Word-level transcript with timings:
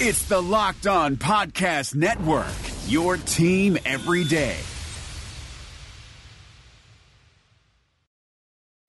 It's 0.00 0.22
the 0.28 0.40
Locked 0.40 0.86
On 0.86 1.16
Podcast 1.16 1.96
Network, 1.96 2.46
your 2.86 3.16
team 3.16 3.76
every 3.84 4.22
day. 4.22 4.54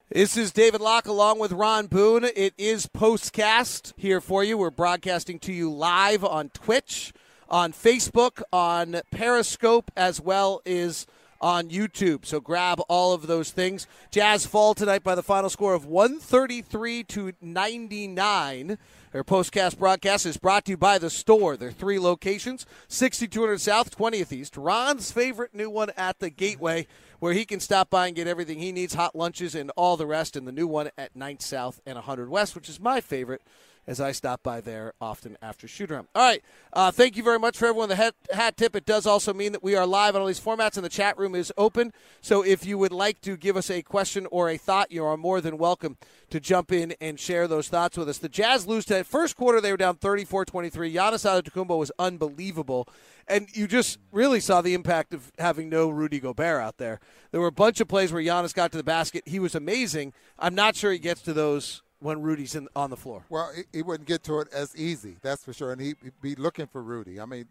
This 0.09 0.37
is 0.37 0.51
David 0.51 0.81
Locke 0.81 1.07
along 1.07 1.39
with 1.39 1.51
Ron 1.51 1.87
Boone. 1.87 2.25
It 2.35 2.53
is 2.59 2.85
Postcast 2.85 3.93
here 3.97 4.21
for 4.21 4.43
you. 4.43 4.55
We're 4.55 4.69
broadcasting 4.69 5.39
to 5.39 5.51
you 5.51 5.73
live 5.73 6.23
on 6.23 6.49
Twitch, 6.49 7.11
on 7.49 7.73
Facebook, 7.73 8.43
on 8.53 9.01
Periscope, 9.11 9.89
as 9.97 10.21
well 10.21 10.61
as 10.63 11.07
on 11.41 11.69
YouTube. 11.69 12.25
So 12.25 12.39
grab 12.39 12.79
all 12.87 13.13
of 13.13 13.27
those 13.27 13.51
things. 13.51 13.87
Jazz 14.11 14.45
fall 14.45 14.73
tonight 14.73 15.03
by 15.03 15.15
the 15.15 15.23
final 15.23 15.49
score 15.49 15.73
of 15.73 15.85
133 15.85 17.03
to 17.03 17.33
99. 17.41 18.77
Their 19.11 19.23
postcast 19.23 19.79
broadcast 19.79 20.25
is 20.27 20.37
brought 20.37 20.65
to 20.65 20.71
you 20.71 20.77
by 20.77 20.99
the 20.99 21.09
store. 21.09 21.57
Their 21.57 21.71
three 21.71 21.97
locations 21.97 22.65
6200 22.87 23.59
South, 23.59 23.95
20th 23.95 24.31
East. 24.31 24.55
Ron's 24.55 25.11
favorite 25.11 25.55
new 25.55 25.69
one 25.69 25.89
at 25.97 26.19
the 26.19 26.29
Gateway, 26.29 26.85
where 27.19 27.33
he 27.33 27.45
can 27.45 27.59
stop 27.59 27.89
by 27.89 28.07
and 28.07 28.15
get 28.15 28.27
everything 28.27 28.59
he 28.59 28.71
needs 28.71 28.93
hot 28.93 29.15
lunches 29.15 29.55
and 29.55 29.71
all 29.75 29.97
the 29.97 30.05
rest. 30.05 30.35
And 30.35 30.47
the 30.47 30.51
new 30.51 30.67
one 30.67 30.91
at 30.97 31.15
9th 31.15 31.41
South 31.41 31.81
and 31.87 31.95
100 31.95 32.29
West, 32.29 32.55
which 32.55 32.69
is 32.69 32.79
my 32.79 33.01
favorite 33.01 33.41
as 33.89 33.99
I 33.99 34.11
stop 34.11 34.43
by 34.43 34.61
there 34.61 34.93
often 35.01 35.35
after 35.41 35.67
shoot 35.67 35.89
around. 35.89 36.09
All 36.13 36.21
right. 36.21 36.43
Uh, 36.71 36.91
thank 36.91 37.17
you 37.17 37.23
very 37.23 37.39
much 37.39 37.57
for 37.57 37.65
everyone. 37.65 37.89
The 37.89 37.95
hat, 37.95 38.13
hat 38.31 38.55
tip. 38.55 38.75
It 38.75 38.85
does 38.85 39.07
also 39.07 39.33
mean 39.33 39.51
that 39.51 39.63
we 39.63 39.75
are 39.75 39.87
live 39.87 40.15
on 40.15 40.21
all 40.21 40.27
these 40.27 40.39
formats, 40.39 40.75
and 40.75 40.85
the 40.85 40.89
chat 40.89 41.17
room 41.17 41.33
is 41.33 41.51
open. 41.57 41.91
So 42.21 42.43
if 42.43 42.63
you 42.67 42.77
would 42.77 42.91
like 42.91 43.19
to 43.21 43.35
give 43.35 43.57
us 43.57 43.71
a 43.71 43.81
question 43.81 44.27
or 44.27 44.47
a 44.47 44.57
thought, 44.57 44.91
you 44.91 45.03
are 45.03 45.17
more 45.17 45.41
than 45.41 45.57
welcome 45.57 45.97
to 46.29 46.39
jump 46.39 46.71
in 46.71 46.93
and 47.01 47.19
share 47.19 47.47
those 47.47 47.67
thoughts 47.67 47.97
with 47.97 48.07
us. 48.07 48.19
The 48.19 48.29
Jazz 48.29 48.67
lose 48.67 48.85
to 48.85 49.03
first 49.03 49.35
quarter. 49.35 49.59
They 49.59 49.71
were 49.71 49.77
down 49.77 49.95
34-23. 49.95 50.93
Giannis 50.93 51.25
Antetokounmpo 51.25 51.79
was 51.79 51.91
unbelievable. 51.97 52.87
And 53.27 53.47
you 53.53 53.67
just 53.67 53.97
really 54.11 54.39
saw 54.39 54.61
the 54.61 54.75
impact 54.75 55.15
of 55.15 55.31
having 55.39 55.67
no 55.67 55.89
Rudy 55.89 56.19
Gobert 56.19 56.61
out 56.61 56.77
there. 56.77 56.99
There 57.31 57.41
were 57.41 57.47
a 57.47 57.51
bunch 57.51 57.79
of 57.79 57.87
plays 57.87 58.13
where 58.13 58.21
Giannis 58.21 58.53
got 58.53 58.71
to 58.71 58.77
the 58.77 58.83
basket. 58.83 59.23
He 59.27 59.39
was 59.39 59.55
amazing. 59.55 60.13
I'm 60.37 60.53
not 60.53 60.75
sure 60.75 60.91
he 60.91 60.99
gets 60.99 61.21
to 61.23 61.33
those 61.33 61.81
when 61.99 62.21
Rudy's 62.21 62.55
in, 62.55 62.67
on 62.75 62.89
the 62.89 62.97
floor. 62.97 63.23
Well, 63.29 63.51
he, 63.55 63.63
he, 63.73 63.81
wouldn't 63.81 64.07
get 64.07 64.23
to 64.23 64.39
it 64.39 64.47
as 64.53 64.75
easy, 64.75 65.17
that's 65.21 65.43
for 65.43 65.53
sure, 65.53 65.71
and 65.71 65.81
he'd 65.81 65.97
be 66.21 66.35
looking 66.35 66.67
for 66.67 66.81
Rudy. 66.81 67.19
I 67.19 67.25
mean, 67.25 67.45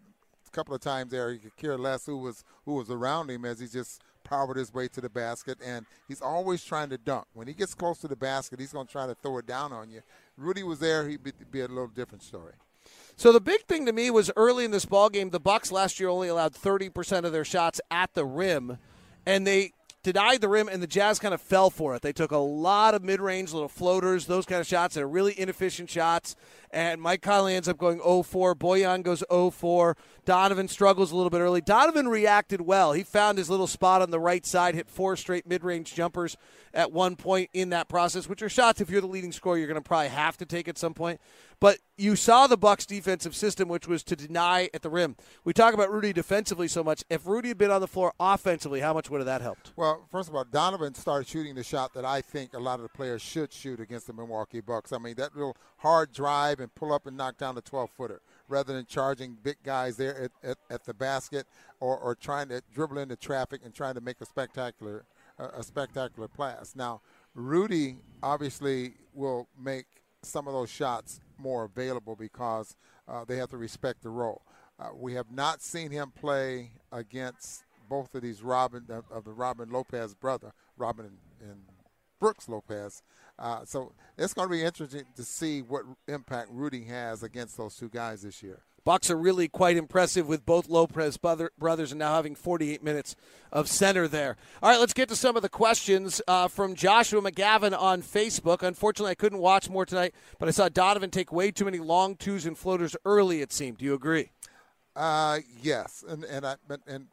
a 0.46 0.50
couple 0.50 0.74
of 0.74 0.80
times 0.80 1.10
there, 1.10 1.32
he 1.32 1.38
could 1.38 1.56
care 1.56 1.76
less 1.76 2.06
who 2.06 2.16
was 2.16 2.44
who 2.64 2.74
was 2.74 2.90
around 2.90 3.30
him 3.30 3.44
as 3.44 3.60
he 3.60 3.66
just 3.66 4.02
powered 4.24 4.56
his 4.56 4.72
way 4.72 4.88
to 4.88 5.00
the 5.00 5.08
basket, 5.08 5.58
and 5.64 5.86
he's 6.06 6.20
always 6.20 6.64
trying 6.64 6.90
to 6.90 6.98
dunk. 6.98 7.26
When 7.34 7.46
he 7.46 7.54
gets 7.54 7.74
close 7.74 7.98
to 7.98 8.08
the 8.08 8.16
basket, 8.16 8.60
he's 8.60 8.72
going 8.72 8.86
to 8.86 8.92
try 8.92 9.06
to 9.06 9.14
throw 9.14 9.38
it 9.38 9.46
down 9.46 9.72
on 9.72 9.90
you. 9.90 10.00
Rudy 10.36 10.62
was 10.62 10.78
there; 10.78 11.08
he'd 11.08 11.22
be, 11.22 11.32
be 11.50 11.60
a 11.60 11.68
little 11.68 11.88
different 11.88 12.22
story. 12.22 12.54
So 13.16 13.32
the 13.32 13.40
big 13.40 13.62
thing 13.62 13.84
to 13.86 13.92
me 13.92 14.10
was 14.10 14.30
early 14.36 14.64
in 14.64 14.70
this 14.70 14.84
ball 14.84 15.08
game, 15.10 15.30
the 15.30 15.40
Bucks 15.40 15.72
last 15.72 15.98
year 15.98 16.08
only 16.08 16.28
allowed 16.28 16.54
30% 16.54 17.24
of 17.24 17.32
their 17.32 17.44
shots 17.44 17.80
at 17.90 18.14
the 18.14 18.24
rim, 18.24 18.78
and 19.26 19.46
they 19.46 19.72
denied 20.12 20.40
the 20.40 20.48
rim, 20.48 20.68
and 20.68 20.82
the 20.82 20.86
Jazz 20.86 21.18
kind 21.18 21.34
of 21.34 21.40
fell 21.40 21.68
for 21.68 21.94
it. 21.94 22.00
They 22.00 22.14
took 22.14 22.30
a 22.30 22.38
lot 22.38 22.94
of 22.94 23.04
mid 23.04 23.20
range, 23.20 23.52
little 23.52 23.68
floaters, 23.68 24.24
those 24.24 24.46
kind 24.46 24.58
of 24.58 24.66
shots 24.66 24.94
that 24.94 25.02
are 25.02 25.08
really 25.08 25.38
inefficient 25.38 25.90
shots. 25.90 26.34
And 26.70 27.00
Mike 27.00 27.20
Conley 27.20 27.54
ends 27.54 27.68
up 27.68 27.76
going 27.76 27.98
0 27.98 28.22
4. 28.22 28.54
Bojan 28.54 29.02
goes 29.02 29.22
0 29.30 29.50
4. 29.50 29.96
Donovan 30.24 30.68
struggles 30.68 31.12
a 31.12 31.16
little 31.16 31.28
bit 31.28 31.40
early. 31.40 31.60
Donovan 31.60 32.08
reacted 32.08 32.62
well. 32.62 32.92
He 32.92 33.02
found 33.02 33.36
his 33.36 33.50
little 33.50 33.66
spot 33.66 34.00
on 34.00 34.10
the 34.10 34.20
right 34.20 34.46
side, 34.46 34.74
hit 34.74 34.88
four 34.88 35.16
straight 35.16 35.46
mid 35.46 35.62
range 35.62 35.94
jumpers 35.94 36.36
at 36.72 36.92
one 36.92 37.16
point 37.16 37.50
in 37.52 37.70
that 37.70 37.88
process, 37.88 38.28
which 38.28 38.42
are 38.42 38.48
shots, 38.48 38.80
if 38.80 38.88
you're 38.90 39.00
the 39.00 39.06
leading 39.06 39.32
scorer, 39.32 39.58
you're 39.58 39.66
going 39.66 39.80
to 39.80 39.86
probably 39.86 40.08
have 40.08 40.36
to 40.38 40.46
take 40.46 40.68
at 40.68 40.78
some 40.78 40.94
point. 40.94 41.20
But 41.60 41.78
you 41.96 42.14
saw 42.14 42.46
the 42.46 42.56
Bucks 42.56 42.86
defensive 42.86 43.34
system, 43.34 43.68
which 43.68 43.88
was 43.88 44.04
to 44.04 44.14
deny 44.14 44.70
at 44.72 44.82
the 44.82 44.90
rim. 44.90 45.16
We 45.44 45.52
talk 45.52 45.74
about 45.74 45.90
Rudy 45.90 46.12
defensively 46.12 46.68
so 46.68 46.84
much. 46.84 47.02
If 47.10 47.26
Rudy 47.26 47.48
had 47.48 47.58
been 47.58 47.72
on 47.72 47.80
the 47.80 47.88
floor 47.88 48.12
offensively, 48.20 48.80
how 48.80 48.94
much 48.94 49.10
would 49.10 49.18
have 49.18 49.26
that 49.26 49.40
helped? 49.40 49.72
Well, 49.74 50.06
first 50.10 50.28
of 50.28 50.36
all, 50.36 50.44
Donovan 50.44 50.94
started 50.94 51.26
shooting 51.26 51.56
the 51.56 51.64
shot 51.64 51.94
that 51.94 52.04
I 52.04 52.20
think 52.20 52.54
a 52.54 52.60
lot 52.60 52.74
of 52.74 52.82
the 52.82 52.88
players 52.88 53.22
should 53.22 53.52
shoot 53.52 53.80
against 53.80 54.06
the 54.06 54.12
Milwaukee 54.12 54.60
Bucks. 54.60 54.92
I 54.92 54.98
mean, 54.98 55.16
that 55.16 55.34
little 55.34 55.56
hard 55.78 56.12
drive 56.12 56.60
and 56.60 56.72
pull 56.76 56.92
up 56.92 57.06
and 57.06 57.16
knock 57.16 57.38
down 57.38 57.56
the 57.56 57.62
12 57.62 57.90
footer 57.90 58.20
rather 58.48 58.72
than 58.72 58.86
charging 58.86 59.36
big 59.42 59.56
guys 59.64 59.96
there 59.96 60.16
at, 60.22 60.30
at, 60.48 60.58
at, 60.70 60.84
the 60.84 60.94
basket 60.94 61.46
or, 61.80 61.98
or 61.98 62.14
trying 62.14 62.48
to 62.48 62.62
dribble 62.72 62.98
into 62.98 63.16
traffic 63.16 63.62
and 63.64 63.74
trying 63.74 63.94
to 63.94 64.00
make 64.00 64.20
a 64.20 64.26
spectacular 64.26 65.04
a 65.38 65.62
spectacular 65.62 66.26
pass. 66.26 66.74
Now, 66.74 67.00
Rudy 67.34 67.98
obviously 68.22 68.94
will 69.14 69.48
make 69.56 69.86
some 70.22 70.46
of 70.46 70.52
those 70.52 70.70
shots 70.70 71.20
more 71.38 71.64
available 71.64 72.16
because 72.16 72.76
uh, 73.06 73.24
they 73.24 73.36
have 73.36 73.50
to 73.50 73.56
respect 73.56 74.02
the 74.02 74.10
roll. 74.10 74.42
Uh, 74.78 74.90
we 74.94 75.14
have 75.14 75.30
not 75.30 75.62
seen 75.62 75.90
him 75.90 76.12
play 76.12 76.72
against 76.92 77.64
both 77.88 78.14
of 78.14 78.22
these 78.22 78.42
Robin 78.42 78.84
of 79.10 79.24
the 79.24 79.32
Robin 79.32 79.70
Lopez 79.70 80.14
brother, 80.14 80.52
Robin 80.76 81.06
and, 81.06 81.50
and 81.50 81.60
Brooks 82.20 82.48
Lopez. 82.48 83.02
Uh, 83.38 83.64
so 83.64 83.92
it's 84.16 84.34
going 84.34 84.48
to 84.48 84.52
be 84.52 84.62
interesting 84.62 85.04
to 85.16 85.24
see 85.24 85.62
what 85.62 85.84
impact 86.06 86.50
Rudy 86.50 86.84
has 86.84 87.22
against 87.22 87.56
those 87.56 87.76
two 87.76 87.88
guys 87.88 88.22
this 88.22 88.42
year. 88.42 88.60
Bucks 88.88 89.10
are 89.10 89.18
really 89.18 89.48
quite 89.48 89.76
impressive 89.76 90.26
with 90.26 90.46
both 90.46 90.66
Lopez 90.66 91.18
brothers 91.18 91.92
and 91.92 91.98
now 91.98 92.14
having 92.14 92.34
48 92.34 92.82
minutes 92.82 93.16
of 93.52 93.68
center 93.68 94.08
there. 94.08 94.38
All 94.62 94.70
right, 94.70 94.80
let's 94.80 94.94
get 94.94 95.10
to 95.10 95.14
some 95.14 95.36
of 95.36 95.42
the 95.42 95.50
questions 95.50 96.22
uh, 96.26 96.48
from 96.48 96.74
Joshua 96.74 97.20
McGavin 97.20 97.78
on 97.78 98.00
Facebook. 98.00 98.62
Unfortunately, 98.62 99.10
I 99.10 99.14
couldn't 99.14 99.40
watch 99.40 99.68
more 99.68 99.84
tonight, 99.84 100.14
but 100.38 100.48
I 100.48 100.52
saw 100.52 100.70
Donovan 100.70 101.10
take 101.10 101.30
way 101.30 101.50
too 101.50 101.66
many 101.66 101.76
long 101.76 102.16
twos 102.16 102.46
and 102.46 102.56
floaters 102.56 102.96
early. 103.04 103.42
It 103.42 103.52
seemed. 103.52 103.76
Do 103.76 103.84
you 103.84 103.92
agree? 103.92 104.30
Uh, 104.96 105.40
yes, 105.60 106.02
and 106.08 106.24
and 106.24 106.46
I 106.46 106.56
and 106.86 107.08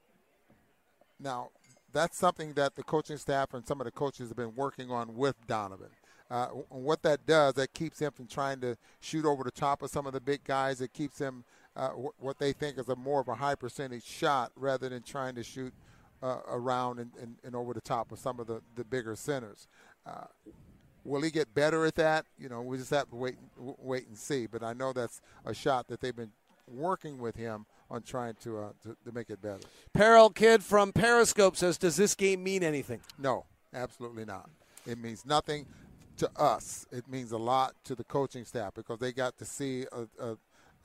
now 1.20 1.50
that's 1.92 2.18
something 2.18 2.54
that 2.54 2.76
the 2.76 2.84
coaching 2.84 3.18
staff 3.18 3.54
and 3.54 3.68
some 3.68 3.82
of 3.82 3.86
the 3.86 3.92
coaches 3.92 4.30
have 4.30 4.38
been 4.38 4.56
working 4.56 4.92
on 4.92 5.18
with 5.18 5.36
Donovan. 5.46 5.90
Uh, 6.30 6.48
what 6.70 7.04
that 7.04 7.26
does, 7.26 7.54
that 7.54 7.74
keeps 7.74 8.00
him 8.00 8.12
from 8.12 8.28
trying 8.28 8.60
to 8.60 8.76
shoot 9.00 9.26
over 9.26 9.44
the 9.44 9.52
top 9.52 9.84
of 9.84 9.92
some 9.92 10.08
of 10.08 10.14
the 10.14 10.20
big 10.20 10.44
guys. 10.44 10.82
It 10.82 10.92
keeps 10.92 11.20
him 11.20 11.44
uh, 11.76 11.90
what 11.90 12.40
they 12.40 12.54
think 12.54 12.78
is 12.78 12.88
a 12.90 12.96
more 12.96 13.20
of 13.20 13.28
a 13.28 13.36
high 13.36 13.56
percentage 13.56 14.06
shot 14.06 14.52
rather 14.56 14.90
than 14.90 15.02
trying 15.04 15.36
to 15.36 15.44
shoot 15.44 15.74
uh, 16.24 16.38
around 16.48 17.00
and, 17.00 17.12
and, 17.22 17.36
and, 17.44 17.56
over 17.56 17.74
the 17.74 17.82
top 17.82 18.12
of 18.12 18.18
some 18.18 18.40
of 18.40 18.48
the, 18.48 18.62
the 18.76 18.84
bigger 18.84 19.16
centers. 19.16 19.68
Uh, 20.06 20.26
will 21.04 21.22
he 21.22 21.30
get 21.30 21.54
better 21.54 21.86
at 21.86 21.96
that? 21.96 22.26
You 22.40 22.50
know, 22.50 22.62
we 22.62 22.78
just 22.78 22.90
have 22.92 23.10
to 23.10 23.16
wait 23.16 23.36
wait 23.58 24.08
and 24.08 24.18
see. 24.18 24.48
But 24.48 24.64
I 24.64 24.74
know 24.74 24.94
that's 24.94 25.22
a 25.46 25.54
shot 25.54 25.88
that 25.90 26.00
they've 26.00 26.16
been 26.16 26.32
working 26.68 27.20
with 27.20 27.36
him 27.36 27.66
on 27.92 28.02
trying 28.02 28.34
to, 28.42 28.58
uh, 28.58 28.70
to, 28.82 28.98
to 29.06 29.12
make 29.12 29.30
it 29.30 29.42
better. 29.42 29.60
Peril 29.94 30.30
Kid 30.32 30.64
from 30.64 30.92
Periscope 30.94 31.56
says, 31.56 31.78
"Does 31.78 31.98
this 31.98 32.16
game 32.16 32.44
mean 32.44 32.64
anything?" 32.64 33.02
No, 33.20 33.46
absolutely 33.74 34.26
not. 34.26 34.50
It 34.88 34.98
means 34.98 35.26
nothing 35.26 35.66
to 36.18 36.30
us. 36.40 36.88
It 36.92 37.08
means 37.08 37.32
a 37.32 37.38
lot 37.38 37.76
to 37.84 37.96
the 37.96 38.04
coaching 38.04 38.46
staff 38.46 38.74
because 38.74 39.00
they 39.00 39.12
got 39.12 39.38
to 39.38 39.46
see 39.46 39.86
a, 39.92 40.08
a 40.20 40.38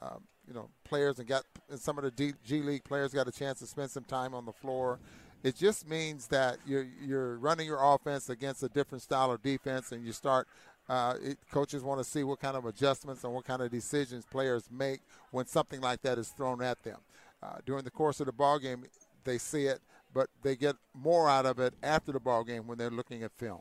um, 0.03 0.25
you 0.47 0.55
know 0.55 0.69
players 0.85 1.19
and 1.19 1.29
got 1.29 1.45
and 1.69 1.79
some 1.79 1.99
of 1.99 2.05
the 2.05 2.35
G 2.45 2.63
League 2.63 2.85
players 2.85 3.13
got 3.13 3.29
a 3.29 3.33
chance 3.33 3.61
to 3.61 3.67
spend 3.67 3.91
some 3.91 4.05
time 4.05 4.35
on 4.35 4.45
the 4.45 4.53
floor. 4.53 4.99
It 5.43 5.57
just 5.57 5.89
means 5.89 6.27
that 6.29 6.59
you're 6.67 6.87
you're 7.03 7.39
running 7.39 7.67
your 7.67 7.83
offense 7.83 8.29
against 8.29 8.63
a 8.63 8.69
different 8.69 9.03
style 9.03 9.31
of 9.31 9.43
defense, 9.43 9.93
and 9.93 10.05
you 10.05 10.13
start. 10.13 10.47
Uh, 10.89 11.15
it, 11.23 11.39
coaches 11.53 11.85
want 11.85 12.01
to 12.01 12.05
see 12.05 12.25
what 12.25 12.41
kind 12.41 12.57
of 12.57 12.65
adjustments 12.65 13.23
and 13.23 13.33
what 13.33 13.45
kind 13.45 13.63
of 13.63 13.71
decisions 13.71 14.25
players 14.29 14.65
make 14.73 14.99
when 15.31 15.47
something 15.47 15.81
like 15.81 16.03
that 16.03 16.19
is 16.19 16.31
thrown 16.31 16.61
at 16.61 16.83
them. 16.83 16.97
Uh, 17.41 17.59
during 17.65 17.85
the 17.85 17.91
course 17.93 18.19
of 18.19 18.27
the 18.27 18.33
ball 18.33 18.59
game, 18.59 18.85
they 19.23 19.39
see 19.39 19.67
it, 19.67 19.79
but 20.13 20.29
they 20.43 20.57
get 20.57 20.75
more 20.93 21.31
out 21.31 21.47
of 21.47 21.61
it 21.61 21.75
after 21.81 22.11
the 22.11 22.19
ball 22.19 22.43
game 22.43 22.67
when 22.67 22.77
they're 22.77 22.91
looking 22.91 23.23
at 23.23 23.31
film. 23.39 23.61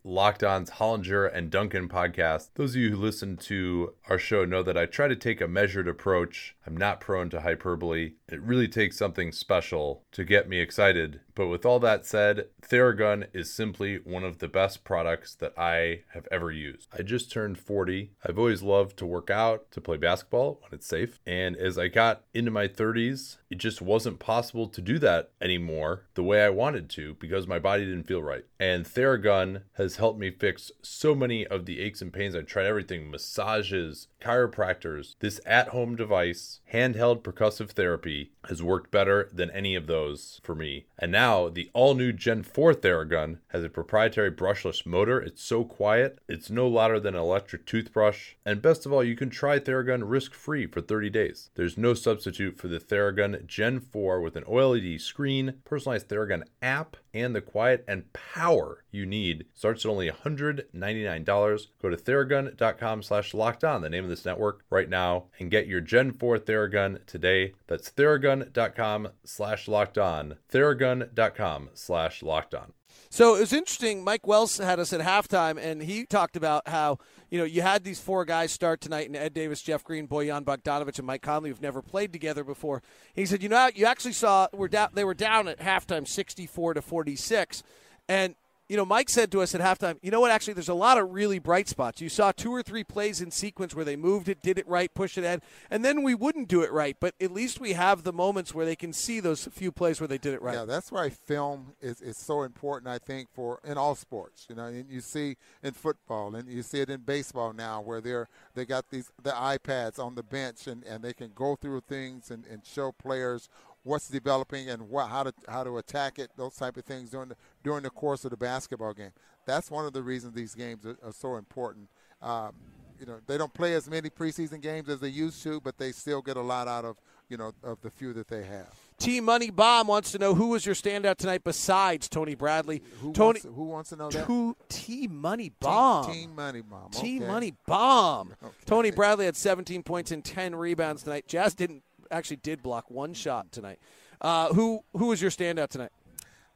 Locked 0.03 0.43
On's 0.43 0.71
Hollinger 0.71 1.31
and 1.31 1.51
Duncan 1.51 1.87
podcast. 1.87 2.49
Those 2.55 2.71
of 2.71 2.81
you 2.81 2.89
who 2.91 2.95
listen 2.95 3.37
to 3.37 3.93
our 4.09 4.17
show 4.17 4.45
know 4.45 4.63
that 4.63 4.77
I 4.77 4.87
try 4.87 5.07
to 5.07 5.15
take 5.15 5.39
a 5.41 5.47
measured 5.47 5.87
approach. 5.87 6.55
I'm 6.65 6.75
not 6.75 6.99
prone 6.99 7.29
to 7.29 7.41
hyperbole. 7.41 8.13
It 8.27 8.41
really 8.41 8.67
takes 8.67 8.97
something 8.97 9.31
special 9.31 10.03
to 10.13 10.23
get 10.23 10.49
me 10.49 10.59
excited. 10.59 11.19
But 11.35 11.47
with 11.47 11.65
all 11.65 11.79
that 11.79 12.05
said, 12.05 12.47
Theragun 12.61 13.27
is 13.33 13.53
simply 13.53 13.97
one 13.97 14.23
of 14.23 14.39
the 14.39 14.47
best 14.47 14.83
products 14.83 15.35
that 15.35 15.53
I 15.57 16.01
have 16.13 16.27
ever 16.31 16.51
used. 16.51 16.87
I 16.97 17.03
just 17.03 17.31
turned 17.31 17.57
40. 17.57 18.11
I've 18.25 18.37
always 18.37 18.61
loved 18.61 18.97
to 18.97 19.05
work 19.05 19.29
out, 19.29 19.71
to 19.71 19.81
play 19.81 19.97
basketball 19.97 20.59
when 20.61 20.73
it's 20.73 20.87
safe. 20.87 21.19
And 21.25 21.55
as 21.55 21.77
I 21.77 21.87
got 21.87 22.23
into 22.33 22.51
my 22.51 22.67
30s, 22.67 23.37
it 23.49 23.57
just 23.57 23.81
wasn't 23.81 24.19
possible 24.19 24.67
to 24.67 24.81
do 24.81 24.99
that 24.99 25.31
anymore 25.41 26.05
the 26.15 26.23
way 26.23 26.43
I 26.43 26.49
wanted 26.49 26.89
to 26.91 27.15
because 27.15 27.47
my 27.47 27.59
body 27.59 27.85
didn't 27.85 28.07
feel 28.07 28.21
right. 28.21 28.45
And 28.59 28.85
Theragun 28.85 29.63
has 29.73 29.90
helped 29.97 30.19
me 30.19 30.31
fix 30.31 30.71
so 30.81 31.15
many 31.15 31.45
of 31.47 31.65
the 31.65 31.79
aches 31.79 32.01
and 32.01 32.11
pains. 32.13 32.35
I've 32.35 32.45
tried 32.45 32.65
everything 32.65 33.09
massages, 33.09 34.07
chiropractors. 34.21 35.15
This 35.19 35.39
at 35.45 35.69
home 35.69 35.95
device, 35.95 36.59
handheld 36.73 37.21
percussive 37.21 37.71
therapy, 37.71 38.31
has 38.47 38.63
worked 38.63 38.91
better 38.91 39.29
than 39.33 39.51
any 39.51 39.75
of 39.75 39.87
those 39.87 40.39
for 40.43 40.55
me. 40.55 40.85
And 40.97 41.11
now 41.11 41.49
the 41.49 41.69
all 41.73 41.95
new 41.95 42.11
Gen 42.11 42.43
4 42.43 42.73
Theragun 42.73 43.39
has 43.49 43.63
a 43.63 43.69
proprietary 43.69 44.31
brushless 44.31 44.85
motor. 44.85 45.19
It's 45.19 45.43
so 45.43 45.63
quiet, 45.63 46.19
it's 46.27 46.49
no 46.49 46.67
louder 46.67 46.99
than 46.99 47.15
an 47.15 47.21
electric 47.21 47.65
toothbrush. 47.65 48.33
And 48.45 48.61
best 48.61 48.85
of 48.85 48.93
all, 48.93 49.03
you 49.03 49.15
can 49.15 49.29
try 49.29 49.59
Theragun 49.59 50.03
risk 50.05 50.33
free 50.33 50.67
for 50.67 50.81
30 50.81 51.09
days. 51.09 51.49
There's 51.55 51.77
no 51.77 51.93
substitute 51.93 52.57
for 52.57 52.67
the 52.67 52.79
Theragun 52.79 53.45
Gen 53.45 53.79
4 53.79 54.21
with 54.21 54.35
an 54.35 54.43
OLED 54.43 54.99
screen, 55.01 55.55
personalized 55.65 56.07
Theragun 56.07 56.43
app, 56.61 56.97
and 57.13 57.35
the 57.35 57.41
quiet 57.41 57.83
and 57.87 58.11
power 58.13 58.83
you 58.91 59.05
need. 59.05 59.45
Starts 59.81 59.85
at 59.85 59.91
only 59.91 60.11
$199. 60.11 61.67
Go 61.81 61.89
to 61.89 61.97
theragun.com 61.97 63.01
slash 63.01 63.33
locked 63.33 63.63
on, 63.63 63.81
the 63.81 63.89
name 63.89 64.03
of 64.03 64.09
this 64.11 64.25
network, 64.25 64.63
right 64.69 64.89
now, 64.89 65.25
and 65.39 65.49
get 65.49 65.65
your 65.65 65.81
Gen 65.81 66.11
4 66.11 66.37
Theragun 66.37 67.03
today. 67.07 67.53
That's 67.67 67.89
theragun.com 67.89 69.09
slash 69.23 69.67
locked 69.67 69.97
on. 69.97 70.35
Theragun.com 70.51 71.69
slash 71.73 72.21
locked 72.21 72.53
on. 72.53 72.73
So 73.09 73.35
it 73.35 73.39
was 73.41 73.53
interesting. 73.53 74.03
Mike 74.03 74.27
Wells 74.27 74.57
had 74.57 74.79
us 74.79 74.93
at 74.93 75.01
halftime, 75.01 75.57
and 75.57 75.81
he 75.81 76.05
talked 76.05 76.37
about 76.37 76.67
how 76.67 76.99
you 77.29 77.39
know 77.39 77.43
you 77.43 77.61
had 77.61 77.83
these 77.83 77.99
four 77.99 78.23
guys 78.23 78.51
start 78.51 78.79
tonight, 78.81 79.07
and 79.07 79.17
Ed 79.17 79.33
Davis, 79.33 79.61
Jeff 79.61 79.83
Green, 79.83 80.07
Bojan 80.07 80.45
Bogdanovic, 80.45 80.97
and 80.97 81.07
Mike 81.07 81.21
Conley, 81.21 81.49
who've 81.49 81.61
never 81.61 81.81
played 81.81 82.13
together 82.13 82.43
before. 82.45 82.81
He 83.13 83.25
said, 83.25 83.43
you 83.43 83.49
know, 83.49 83.69
you 83.73 83.85
actually 83.85 84.13
saw 84.13 84.47
we're. 84.53 84.69
They 84.93 85.03
were 85.03 85.13
down 85.13 85.49
at 85.49 85.59
halftime, 85.59 86.07
sixty-four 86.07 86.75
to 86.75 86.81
forty-six, 86.81 87.63
and 88.07 88.35
you 88.71 88.77
know, 88.77 88.85
Mike 88.85 89.09
said 89.09 89.33
to 89.33 89.41
us 89.41 89.53
at 89.53 89.59
halftime, 89.59 89.97
you 90.01 90.11
know 90.11 90.21
what, 90.21 90.31
actually, 90.31 90.53
there's 90.53 90.69
a 90.69 90.73
lot 90.73 90.97
of 90.97 91.11
really 91.11 91.39
bright 91.39 91.67
spots. 91.67 91.99
You 91.99 92.07
saw 92.07 92.31
two 92.31 92.53
or 92.53 92.63
three 92.63 92.85
plays 92.85 93.19
in 93.19 93.29
sequence 93.29 93.75
where 93.75 93.83
they 93.83 93.97
moved 93.97 94.29
it, 94.29 94.41
did 94.41 94.57
it 94.57 94.65
right, 94.65 94.93
pushed 94.93 95.17
it 95.17 95.25
ahead, 95.25 95.41
and 95.69 95.83
then 95.83 96.03
we 96.03 96.15
wouldn't 96.15 96.47
do 96.47 96.61
it 96.61 96.71
right. 96.71 96.95
But 96.97 97.13
at 97.19 97.33
least 97.33 97.59
we 97.59 97.73
have 97.73 98.03
the 98.03 98.13
moments 98.13 98.55
where 98.55 98.65
they 98.65 98.77
can 98.77 98.93
see 98.93 99.19
those 99.19 99.43
few 99.51 99.73
plays 99.73 99.99
where 99.99 100.07
they 100.07 100.17
did 100.17 100.33
it 100.33 100.41
right. 100.41 100.55
Yeah, 100.55 100.63
that's 100.63 100.89
why 100.89 101.09
film 101.09 101.73
is, 101.81 102.01
is 102.01 102.15
so 102.15 102.43
important, 102.43 102.87
I 102.87 102.97
think, 102.97 103.27
for 103.33 103.59
in 103.65 103.77
all 103.77 103.93
sports. 103.93 104.47
You 104.49 104.55
know, 104.55 104.67
and 104.67 104.89
you 104.89 105.01
see 105.01 105.35
in 105.61 105.73
football 105.73 106.33
and 106.33 106.47
you 106.47 106.63
see 106.63 106.79
it 106.79 106.89
in 106.89 107.01
baseball 107.01 107.51
now 107.51 107.81
where 107.81 107.99
they're 107.99 108.29
they 108.55 108.63
got 108.63 108.89
these 108.89 109.11
the 109.21 109.31
iPads 109.31 109.99
on 109.99 110.15
the 110.15 110.23
bench 110.23 110.67
and, 110.67 110.85
and 110.85 111.03
they 111.03 111.11
can 111.11 111.31
go 111.35 111.57
through 111.57 111.81
things 111.81 112.31
and, 112.31 112.45
and 112.45 112.65
show 112.65 112.93
players 112.93 113.49
what's 113.83 114.07
developing 114.07 114.69
and 114.69 114.89
what, 114.89 115.09
how 115.09 115.23
to 115.23 115.33
how 115.47 115.63
to 115.63 115.77
attack 115.77 116.19
it, 116.19 116.29
those 116.37 116.55
type 116.55 116.77
of 116.77 116.85
things 116.85 117.09
during 117.09 117.29
the 117.29 117.35
during 117.63 117.83
the 117.83 117.89
course 117.89 118.25
of 118.25 118.31
the 118.31 118.37
basketball 118.37 118.93
game. 118.93 119.11
That's 119.45 119.71
one 119.71 119.85
of 119.85 119.93
the 119.93 120.03
reasons 120.03 120.35
these 120.35 120.55
games 120.55 120.85
are, 120.85 120.97
are 121.03 121.13
so 121.13 121.35
important. 121.35 121.89
Um, 122.21 122.53
you 122.99 123.07
know, 123.07 123.19
they 123.25 123.37
don't 123.37 123.53
play 123.53 123.73
as 123.73 123.89
many 123.89 124.09
preseason 124.09 124.61
games 124.61 124.87
as 124.87 124.99
they 124.99 125.07
used 125.07 125.41
to, 125.43 125.59
but 125.59 125.77
they 125.79 125.91
still 125.91 126.21
get 126.21 126.37
a 126.37 126.41
lot 126.41 126.67
out 126.67 126.85
of 126.85 126.97
you 127.29 127.37
know 127.37 127.51
of 127.63 127.81
the 127.81 127.89
few 127.89 128.13
that 128.13 128.27
they 128.27 128.43
have. 128.43 128.69
T 128.99 129.19
Money 129.19 129.49
Bomb 129.49 129.87
wants 129.87 130.11
to 130.11 130.19
know 130.19 130.35
who 130.35 130.49
was 130.49 130.63
your 130.63 130.75
standout 130.75 131.15
tonight 131.15 131.43
besides 131.43 132.07
Tony 132.07 132.35
Bradley. 132.35 132.83
Who 132.99 133.11
Tony, 133.13 133.39
wants, 133.43 133.43
who 133.43 133.63
wants 133.63 133.89
to 133.89 133.95
know 133.95 134.11
that? 134.11 134.55
T 134.69 135.07
Money 135.07 135.51
Bomb. 135.59 136.05
Team, 136.05 136.13
team 136.13 136.35
Money 136.35 136.61
Bomb. 136.61 136.91
T. 136.91 137.19
Money 137.19 137.53
Bomb. 137.65 138.35
Okay. 138.43 138.53
Tony 138.65 138.91
Bradley 138.91 139.25
had 139.25 139.35
17 139.35 139.83
points 139.83 140.11
and 140.11 140.23
10 140.23 140.55
rebounds 140.55 141.03
tonight. 141.03 141.27
Jazz 141.27 141.53
didn't 141.53 141.83
actually 142.11 142.37
did 142.37 142.61
block 142.61 142.89
one 142.91 143.13
shot 143.13 143.51
tonight. 143.51 143.79
Uh, 144.19 144.53
who 144.53 144.83
who 144.93 145.07
was 145.07 145.21
your 145.21 145.31
standout 145.31 145.69
tonight? 145.69 145.91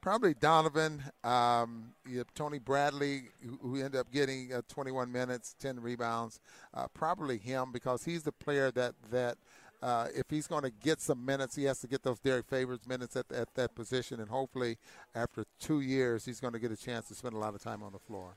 Probably 0.02 0.36
Donovan, 0.36 1.02
um, 1.24 1.94
you 2.08 2.24
Tony 2.36 2.60
Bradley, 2.60 3.24
who, 3.42 3.58
who 3.62 3.76
ended 3.78 3.96
up 3.96 4.12
getting 4.12 4.54
uh, 4.54 4.62
21 4.68 5.12
minutes, 5.12 5.56
10 5.58 5.80
rebounds. 5.80 6.40
Uh, 6.76 6.86
probably 6.94 7.40
him 7.40 7.72
because 7.72 8.04
he's 8.06 8.22
the 8.22 8.32
player 8.32 8.70
that 8.70 8.94
that 9.10 9.38
uh, 9.82 10.08
if 10.16 10.30
he's 10.30 10.48
going 10.48 10.64
to 10.64 10.72
get 10.72 11.02
some 11.02 11.26
minutes, 11.26 11.56
he 11.56 11.64
has 11.64 11.80
to 11.80 11.88
get 11.88 12.04
those 12.04 12.20
Derrick 12.20 12.48
Favors 12.48 12.80
minutes 12.88 13.16
at, 13.16 13.32
at 13.32 13.54
that 13.56 13.76
position, 13.76 14.20
and 14.20 14.30
hopefully, 14.30 14.78
after 15.14 15.46
two 15.60 15.82
years, 15.82 16.26
he's 16.26 16.40
going 16.40 16.54
to 16.54 16.60
get 16.60 16.72
a 16.72 16.78
chance 16.78 17.08
to 17.08 17.16
spend 17.16 17.34
a 17.34 17.38
lot 17.38 17.54
of 17.54 17.62
time 17.62 17.84
on 17.84 17.92
the 17.92 18.00
floor. 18.00 18.36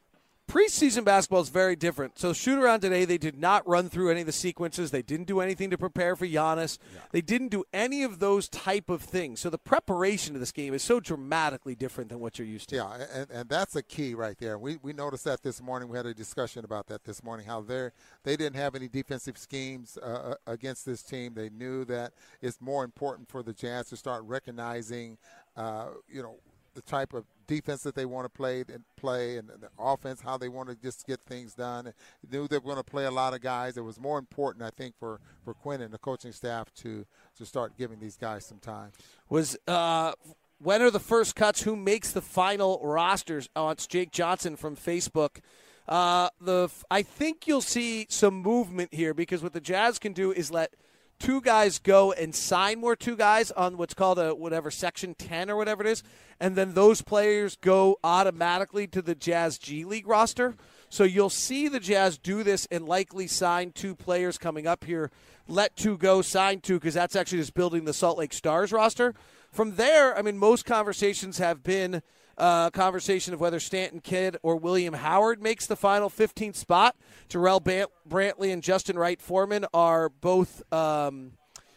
Preseason 0.49 1.05
basketball 1.05 1.43
is 1.43 1.51
very 1.51 1.77
different. 1.77 2.19
So 2.19 2.33
shoot 2.33 2.59
around 2.59 2.81
today, 2.81 3.05
they 3.05 3.19
did 3.19 3.39
not 3.39 3.69
run 3.69 3.91
through 3.91 4.11
any 4.11 4.21
of 4.21 4.27
the 4.27 4.33
sequences. 4.33 4.91
They 4.91 5.03
didn't 5.03 5.27
do 5.27 5.41
anything 5.41 5.69
to 5.69 5.77
prepare 5.77 6.17
for 6.17 6.27
Giannis. 6.27 6.79
They 7.13 7.21
didn't 7.21 7.49
do 7.49 7.65
any 7.71 8.03
of 8.03 8.19
those 8.19 8.49
type 8.49 8.89
of 8.89 9.03
things. 9.03 9.41
So 9.41 9.51
the 9.51 9.59
preparation 9.59 10.35
of 10.35 10.41
this 10.41 10.51
game 10.51 10.73
is 10.73 10.83
so 10.83 11.01
dramatically 11.01 11.75
different 11.75 12.09
than 12.09 12.19
what 12.21 12.39
you're 12.39 12.49
used 12.49 12.71
to. 12.71 12.77
Yeah, 12.77 12.97
and, 13.15 13.31
and 13.31 13.49
that's 13.51 13.77
a 13.77 13.83
key 13.83 14.15
right 14.15 14.39
there. 14.39 14.59
We, 14.59 14.79
we 14.83 14.95
noticed 14.95 15.25
that 15.25 15.43
this 15.43 15.61
morning. 15.61 15.91
We 15.91 15.99
had 15.99 16.07
a 16.07 16.15
discussion 16.15 16.65
about 16.65 16.87
that 16.87 17.05
this 17.05 17.23
morning. 17.23 17.45
How 17.45 17.61
they 17.61 17.91
they 18.25 18.35
didn't 18.37 18.57
have 18.57 18.75
any 18.75 18.89
defensive 18.89 19.37
schemes 19.37 19.99
uh, 19.99 20.37
against 20.47 20.87
this 20.87 21.03
team. 21.03 21.35
They 21.35 21.51
knew 21.51 21.85
that 21.85 22.15
it's 22.41 22.59
more 22.59 22.85
important 22.85 23.29
for 23.29 23.43
the 23.43 23.53
Jazz 23.53 23.91
to 23.91 23.99
start 23.99 24.25
recognizing, 24.25 25.19
uh, 25.59 25.89
you 26.09 26.23
know, 26.23 26.37
the 26.73 26.83
type 26.83 27.13
of 27.13 27.25
defense 27.49 27.83
that 27.83 27.97
they 27.97 28.05
want 28.05 28.25
to 28.25 28.29
play 28.29 28.61
and 28.61 28.85
play 28.97 29.37
and 29.39 29.49
the 29.49 29.69
offense 29.79 30.21
how 30.21 30.39
they 30.39 30.49
want 30.49 30.69
to 30.69 30.77
just 30.77 31.05
get 31.07 31.21
things 31.23 31.55
done 31.55 31.87
and 31.87 31.95
knew 32.31 32.47
they 32.47 32.59
were 32.59 32.63
going 32.63 32.77
to 32.77 32.85
play 32.85 33.07
a 33.07 33.11
lot 33.11 33.35
of 33.35 33.41
guys 33.41 33.77
it 33.77 33.81
was 33.81 33.99
more 33.99 34.19
important 34.19 34.65
i 34.65 34.71
think 34.71 34.95
for 35.01 35.19
for 35.45 35.55
Quin 35.55 35.81
and 35.81 35.93
the 35.93 35.99
coaching 35.99 36.31
staff 36.31 36.73
to 36.75 37.05
to 37.37 37.45
start 37.45 37.77
giving 37.77 37.99
these 37.99 38.17
guys 38.17 38.45
some 38.45 38.59
time 38.59 38.93
Was 39.29 39.57
uh, 39.67 40.13
when 40.59 40.83
are 40.83 40.91
the 40.91 41.01
first 41.01 41.37
cuts? 41.37 41.63
Who 41.63 41.77
makes 41.77 42.11
the 42.11 42.21
final 42.21 42.81
rosters? 42.83 43.49
Oh, 43.55 43.71
it's 43.71 43.87
Jake 43.87 44.11
Johnson 44.11 44.57
from 44.57 44.77
Facebook. 44.77 45.39
Uh, 45.87 46.29
the 46.41 46.69
I 46.91 47.03
think 47.03 47.47
you'll 47.47 47.61
see 47.61 48.07
some 48.11 48.35
movement 48.35 48.93
here 48.93 49.15
because 49.15 49.43
what 49.43 49.53
the 49.53 49.61
Jazz 49.61 49.99
can 49.99 50.13
do 50.13 50.33
is 50.33 50.51
let 50.51 50.75
two 51.19 51.41
guys 51.41 51.79
go 51.79 52.13
and 52.13 52.35
sign 52.35 52.81
more 52.81 52.97
two 52.97 53.17
guys 53.17 53.51
on 53.51 53.77
what's 53.77 53.95
called 53.95 54.19
a 54.19 54.35
whatever 54.35 54.71
section 54.71 55.15
10 55.15 55.51
or 55.51 55.57
whatever 55.57 55.83
it 55.83 55.89
is 55.89 56.03
and 56.41 56.57
then 56.57 56.75
those 56.75 57.03
players 57.03 57.57
go 57.57 57.99
automatically 58.05 58.87
to 58.89 59.03
the 59.03 59.15
jazz 59.15 59.59
g 59.59 59.85
league 59.85 60.07
roster. 60.07 60.55
So 60.89 61.05
you'll 61.05 61.31
see 61.31 61.69
the 61.69 61.81
jazz 61.81 62.17
do 62.17 62.43
this 62.43 62.67
and 62.71 62.87
likely 62.87 63.27
sign 63.27 63.73
two 63.73 63.95
players 63.95 64.39
coming 64.39 64.67
up 64.67 64.85
here. 64.85 65.11
Let 65.47 65.77
two 65.77 65.99
go 65.99 66.23
sign 66.23 66.61
two 66.61 66.79
because 66.79 66.95
that's 66.95 67.17
actually 67.17 67.39
just 67.39 67.55
building 67.55 67.85
the 67.85 67.93
salt 67.93 68.19
lake 68.19 68.33
stars 68.33 68.73
roster. 68.73 69.15
From 69.51 69.77
there 69.77 70.17
i 70.17 70.23
mean 70.23 70.39
most 70.39 70.65
conversations 70.65 71.39
have 71.39 71.63
been 71.63 72.03
uh, 72.39 72.71
conversation 72.71 73.35
of 73.35 73.41
whether 73.41 73.61
Stanton 73.61 74.01
Kidd 74.01 74.37
or 74.43 74.57
William 74.57 74.95
Howard 74.95 75.43
makes 75.43 75.67
the 75.67 75.77
final 75.77 76.09
15th 76.09 76.57
spot. 76.57 76.97
Jarrell 77.29 77.63
Bant- 77.63 77.91
Brantley 78.09 78.53
and 78.53 78.63
Justin 78.63 78.99
Wright 78.99 79.21
Foreman 79.21 79.67
are 79.75 80.09
both 80.09 80.63
um, 80.73 81.33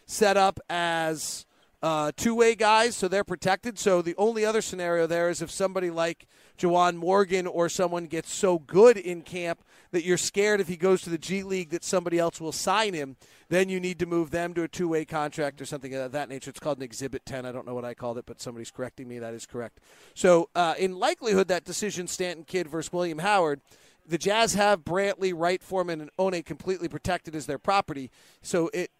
set 0.06 0.36
up 0.36 0.60
as 0.70 1.46
uh, 1.82 2.12
two 2.16 2.34
way 2.34 2.54
guys, 2.54 2.94
so 2.94 3.08
they're 3.08 3.24
protected. 3.24 3.78
So 3.78 4.02
the 4.02 4.14
only 4.16 4.44
other 4.44 4.62
scenario 4.62 5.06
there 5.06 5.28
is 5.28 5.42
if 5.42 5.50
somebody 5.50 5.90
like 5.90 6.26
Juwan 6.56 6.96
Morgan 6.96 7.46
or 7.46 7.68
someone 7.68 8.06
gets 8.06 8.32
so 8.32 8.58
good 8.60 8.96
in 8.96 9.22
camp 9.22 9.62
that 9.92 10.04
you're 10.04 10.16
scared 10.16 10.60
if 10.60 10.68
he 10.68 10.76
goes 10.76 11.02
to 11.02 11.10
the 11.10 11.18
G 11.18 11.42
League 11.42 11.70
that 11.70 11.84
somebody 11.84 12.18
else 12.18 12.40
will 12.40 12.52
sign 12.52 12.94
him, 12.94 13.16
then 13.48 13.68
you 13.68 13.78
need 13.78 13.98
to 14.00 14.06
move 14.06 14.30
them 14.30 14.54
to 14.54 14.62
a 14.62 14.68
two 14.68 14.88
way 14.88 15.04
contract 15.04 15.60
or 15.60 15.66
something 15.66 15.94
of 15.94 16.12
that 16.12 16.28
nature. 16.28 16.50
It's 16.50 16.58
called 16.58 16.78
an 16.78 16.82
Exhibit 16.82 17.24
10. 17.24 17.46
I 17.46 17.52
don't 17.52 17.66
know 17.66 17.74
what 17.74 17.84
I 17.84 17.94
called 17.94 18.18
it, 18.18 18.24
but 18.26 18.40
somebody's 18.40 18.70
correcting 18.70 19.06
me. 19.06 19.18
That 19.18 19.34
is 19.34 19.46
correct. 19.46 19.80
So, 20.14 20.48
uh, 20.54 20.74
in 20.78 20.98
likelihood, 20.98 21.48
that 21.48 21.64
decision, 21.64 22.08
Stanton 22.08 22.44
Kidd 22.44 22.68
versus 22.68 22.92
William 22.92 23.18
Howard, 23.18 23.60
the 24.06 24.18
Jazz 24.18 24.54
have 24.54 24.80
Brantley, 24.80 25.32
Wright, 25.36 25.62
Foreman, 25.62 26.00
and 26.00 26.10
One 26.16 26.42
completely 26.42 26.88
protected 26.88 27.36
as 27.36 27.46
their 27.46 27.58
property. 27.58 28.10
So 28.40 28.70
it 28.74 28.90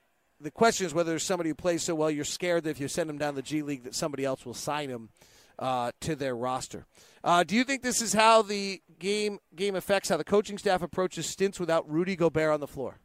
the 0.41 0.51
question 0.51 0.87
is 0.87 0.93
whether 0.93 1.11
there's 1.11 1.23
somebody 1.23 1.51
who 1.51 1.55
plays 1.55 1.85
so 1.85 1.95
well 1.95 2.11
you're 2.11 2.25
scared 2.25 2.65
that 2.65 2.71
if 2.71 2.81
you 2.81 2.89
send 2.89 3.09
him 3.09 3.17
down 3.17 3.37
the 3.37 3.43
G 3.43 3.63
League 3.63 3.85
that 3.85 3.95
somebody 3.95 4.25
else 4.25 4.45
will 4.45 4.55
sign 4.55 4.89
him 4.89 5.09
uh, 5.63 5.93
to 6.01 6.17
their 6.17 6.35
roster. 6.35 6.87
Uh, 7.23 7.45
do 7.45 7.55
you 7.55 7.63
think 7.63 7.83
this 7.83 8.03
is 8.03 8.13
how 8.13 8.43
the 8.43 8.83
game 8.99 9.39
game 9.55 9.77
affects 9.77 10.09
how 10.09 10.17
the 10.17 10.25
coaching 10.25 10.59
staff 10.59 10.83
approaches 10.83 11.25
stints 11.27 11.61
without 11.61 11.89
Rudy 11.89 12.17
Gobert 12.17 12.53
on 12.53 12.61
the 12.61 12.67
floor? 12.67 12.99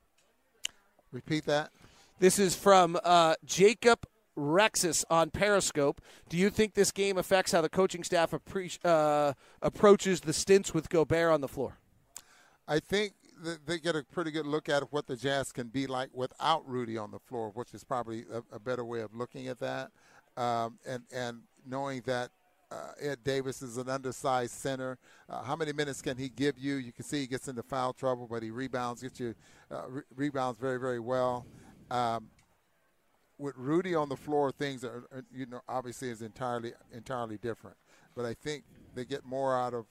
Repeat 1.12 1.46
that. 1.46 1.72
This 2.20 2.40
is 2.40 2.56
from 2.56 3.00
uh, 3.04 3.36
Jacob 3.46 4.06
Rexus 4.36 5.06
on 5.10 5.30
Periscope. 5.30 6.02
Do 6.30 6.38
you 6.38 6.50
think 6.50 6.74
this 6.74 6.92
game 6.92 7.18
affects 7.18 7.52
how 7.52 7.62
the 7.62 7.70
coaching 7.70 8.04
staff 8.04 8.32
appre- 8.32 8.80
uh, 8.84 9.34
approaches 9.62 10.22
the 10.22 10.34
stints 10.34 10.74
with 10.74 10.90
Gobert 10.90 11.32
on 11.32 11.42
the 11.42 11.48
floor? 11.48 11.78
I 12.68 12.80
think 12.80 13.14
they 13.68 13.78
get 13.78 13.96
a 13.96 14.04
pretty 14.04 14.32
good 14.32 14.48
look 14.48 14.68
at 14.68 14.92
what 14.92 15.06
the 15.06 15.16
Jazz 15.16 15.52
can 15.52 15.68
be 15.68 15.86
like 15.86 16.10
without 16.12 16.68
Rudy 16.68 16.98
on 16.98 17.12
the 17.12 17.20
floor, 17.20 17.52
which 17.54 17.76
is 17.76 17.84
probably 17.84 18.26
a, 18.34 18.56
a 18.56 18.60
better 18.60 18.84
way 18.84 19.02
of 19.02 19.14
looking 19.14 19.48
at 19.48 19.60
that. 19.60 19.92
Um, 20.36 20.80
and 20.88 21.04
and 21.14 21.42
knowing 21.66 22.02
that 22.06 22.32
uh, 22.72 22.92
Ed 23.00 23.24
Davis 23.24 23.62
is 23.62 23.78
an 23.78 23.90
undersized 23.90 24.54
center. 24.54 24.98
Uh, 25.30 25.42
how 25.44 25.56
many 25.56 25.74
minutes 25.74 26.02
can 26.02 26.18
he 26.18 26.30
give 26.30 26.58
you? 26.58 26.76
You 26.76 26.92
can 26.92 27.06
see 27.06 27.22
he 27.22 27.28
gets 27.28 27.48
into 27.48 27.64
foul 27.64 27.94
trouble, 27.94 28.28
but 28.30 28.44
he 28.44 28.52
rebounds, 28.52 29.02
gets 29.02 29.20
you 29.20 29.36
uh, 29.72 29.88
re- 29.88 30.02
rebounds 30.16 30.60
very, 30.60 30.80
very 30.80 31.00
well. 31.00 31.46
Um, 31.90 32.30
with 33.38 33.56
Rudy 33.56 33.96
on 33.96 34.10
the 34.10 34.18
floor, 34.18 34.52
things 34.52 34.84
are, 34.84 35.06
are, 35.12 35.24
you 35.34 35.46
know 35.46 35.62
obviously 35.70 36.10
is 36.10 36.22
entirely 36.22 36.74
entirely 36.92 37.38
different. 37.38 37.78
But 38.16 38.26
I 38.26 38.34
think 38.34 38.64
they 38.96 39.06
get 39.06 39.26
more 39.26 39.58
out 39.58 39.74
of 39.74 39.86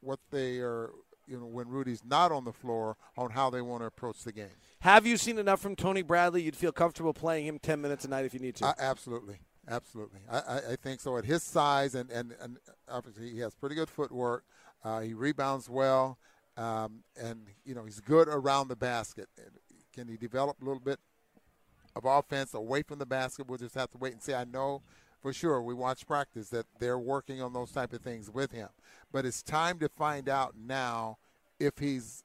what 0.00 0.20
they 0.30 0.58
are 0.58 0.90
you 1.26 1.38
know 1.38 1.46
when 1.46 1.68
Rudy's 1.68 2.02
not 2.04 2.32
on 2.32 2.44
the 2.44 2.52
floor 2.52 2.96
on 3.16 3.30
how 3.30 3.50
they 3.50 3.60
want 3.60 3.82
to 3.82 3.86
approach 3.86 4.22
the 4.24 4.32
game. 4.32 4.50
Have 4.80 5.06
you 5.06 5.16
seen 5.16 5.38
enough 5.38 5.60
from 5.60 5.76
Tony 5.76 6.02
Bradley? 6.02 6.42
You'd 6.42 6.56
feel 6.56 6.72
comfortable 6.72 7.12
playing 7.12 7.46
him 7.46 7.58
ten 7.58 7.80
minutes 7.80 8.04
a 8.04 8.08
night 8.08 8.24
if 8.24 8.32
you 8.32 8.40
need 8.40 8.56
to. 8.56 8.66
Uh, 8.66 8.74
absolutely, 8.78 9.38
absolutely. 9.70 10.20
I, 10.30 10.60
I, 10.72 10.76
think 10.76 11.00
so. 11.00 11.16
At 11.16 11.24
his 11.24 11.42
size 11.42 11.94
and, 11.94 12.10
and, 12.10 12.34
and 12.40 12.58
obviously 12.88 13.30
he 13.30 13.38
has 13.40 13.54
pretty 13.54 13.74
good 13.74 13.88
footwork. 13.88 14.44
Uh, 14.84 15.00
he 15.00 15.14
rebounds 15.14 15.68
well, 15.68 16.18
um, 16.56 17.02
and 17.20 17.46
you 17.64 17.74
know 17.74 17.84
he's 17.84 18.00
good 18.00 18.28
around 18.28 18.68
the 18.68 18.76
basket. 18.76 19.28
Can 19.92 20.08
he 20.08 20.16
develop 20.16 20.60
a 20.60 20.64
little 20.64 20.80
bit 20.80 20.98
of 21.94 22.04
offense 22.04 22.54
away 22.54 22.82
from 22.82 22.98
the 22.98 23.06
basket? 23.06 23.46
We'll 23.46 23.58
just 23.58 23.74
have 23.74 23.90
to 23.90 23.98
wait 23.98 24.14
and 24.14 24.22
see. 24.22 24.34
I 24.34 24.44
know 24.44 24.82
for 25.20 25.32
sure 25.32 25.60
we 25.60 25.74
watch 25.74 26.06
practice 26.06 26.48
that 26.50 26.66
they're 26.78 26.98
working 26.98 27.42
on 27.42 27.52
those 27.52 27.70
type 27.72 27.92
of 27.92 28.00
things 28.00 28.30
with 28.30 28.52
him. 28.52 28.68
But 29.12 29.26
it's 29.26 29.42
time 29.42 29.78
to 29.80 29.88
find 29.88 30.28
out 30.28 30.54
now 30.58 31.18
if 31.58 31.78
he's 31.78 32.24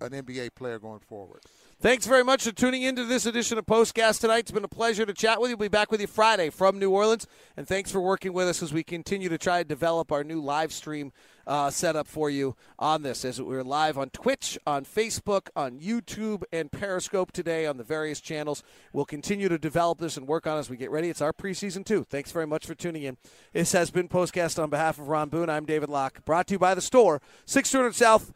an 0.00 0.10
NBA 0.10 0.54
player 0.54 0.78
going 0.78 1.00
forward. 1.00 1.42
Thanks 1.80 2.06
very 2.06 2.24
much 2.24 2.42
for 2.42 2.50
tuning 2.50 2.82
into 2.82 3.04
this 3.04 3.24
edition 3.24 3.56
of 3.56 3.64
Postcast 3.64 4.20
tonight. 4.20 4.40
It's 4.40 4.50
been 4.50 4.64
a 4.64 4.68
pleasure 4.68 5.06
to 5.06 5.12
chat 5.12 5.40
with 5.40 5.50
you. 5.50 5.56
We'll 5.56 5.68
be 5.68 5.76
back 5.76 5.92
with 5.92 6.00
you 6.00 6.08
Friday 6.08 6.50
from 6.50 6.80
New 6.80 6.90
Orleans. 6.90 7.28
And 7.56 7.68
thanks 7.68 7.92
for 7.92 8.00
working 8.00 8.32
with 8.32 8.48
us 8.48 8.64
as 8.64 8.72
we 8.72 8.82
continue 8.82 9.28
to 9.28 9.38
try 9.38 9.62
to 9.62 9.68
develop 9.68 10.10
our 10.10 10.24
new 10.24 10.40
live 10.40 10.72
stream 10.72 11.12
uh, 11.46 11.70
setup 11.70 12.08
for 12.08 12.30
you 12.30 12.56
on 12.80 13.02
this. 13.02 13.24
As 13.24 13.40
we're 13.40 13.62
live 13.62 13.96
on 13.96 14.10
Twitch, 14.10 14.58
on 14.66 14.84
Facebook, 14.84 15.50
on 15.54 15.78
YouTube, 15.78 16.42
and 16.52 16.72
Periscope 16.72 17.30
today 17.30 17.64
on 17.64 17.76
the 17.76 17.84
various 17.84 18.20
channels. 18.20 18.64
We'll 18.92 19.04
continue 19.04 19.48
to 19.48 19.56
develop 19.56 20.00
this 20.00 20.16
and 20.16 20.26
work 20.26 20.48
on 20.48 20.58
as 20.58 20.68
we 20.68 20.76
get 20.76 20.90
ready. 20.90 21.10
It's 21.10 21.22
our 21.22 21.32
preseason, 21.32 21.84
too. 21.84 22.02
Thanks 22.02 22.32
very 22.32 22.46
much 22.46 22.66
for 22.66 22.74
tuning 22.74 23.04
in. 23.04 23.18
This 23.52 23.70
has 23.70 23.92
been 23.92 24.08
Postcast 24.08 24.60
on 24.60 24.68
behalf 24.68 24.98
of 24.98 25.06
Ron 25.06 25.28
Boone. 25.28 25.48
I'm 25.48 25.64
David 25.64 25.90
Locke, 25.90 26.24
brought 26.24 26.48
to 26.48 26.54
you 26.54 26.58
by 26.58 26.74
the 26.74 26.82
store, 26.82 27.22
600 27.46 27.94
South 27.94 28.32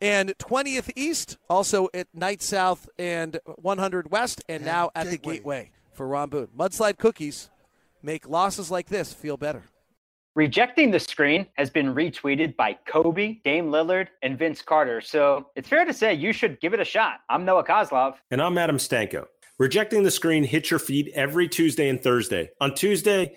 and 0.00 0.36
20th 0.38 0.90
East, 0.96 1.36
also 1.48 1.88
at 1.94 2.08
Night 2.14 2.42
South 2.42 2.88
and 2.98 3.38
100 3.56 4.10
West, 4.10 4.42
and, 4.48 4.56
and 4.56 4.64
now 4.64 4.90
at 4.94 5.04
Gateway. 5.04 5.16
the 5.16 5.38
Gateway 5.38 5.70
for 5.92 6.08
Ron 6.08 6.30
Boone. 6.30 6.48
Mudslide 6.56 6.98
cookies 6.98 7.50
make 8.02 8.28
losses 8.28 8.70
like 8.70 8.88
this 8.88 9.12
feel 9.12 9.36
better. 9.36 9.62
Rejecting 10.34 10.90
the 10.90 10.98
screen 10.98 11.46
has 11.54 11.70
been 11.70 11.94
retweeted 11.94 12.56
by 12.56 12.76
Kobe, 12.86 13.38
Dame 13.44 13.70
Lillard, 13.70 14.08
and 14.22 14.36
Vince 14.36 14.62
Carter. 14.62 15.00
So 15.00 15.46
it's 15.54 15.68
fair 15.68 15.84
to 15.84 15.92
say 15.92 16.12
you 16.12 16.32
should 16.32 16.60
give 16.60 16.74
it 16.74 16.80
a 16.80 16.84
shot. 16.84 17.20
I'm 17.28 17.44
Noah 17.44 17.64
Kozlov. 17.64 18.16
And 18.32 18.42
I'm 18.42 18.58
Adam 18.58 18.78
Stanko. 18.78 19.26
Rejecting 19.60 20.02
the 20.02 20.10
screen 20.10 20.42
hits 20.42 20.72
your 20.72 20.80
feed 20.80 21.12
every 21.14 21.46
Tuesday 21.48 21.88
and 21.88 22.02
Thursday. 22.02 22.50
On 22.60 22.74
Tuesday, 22.74 23.36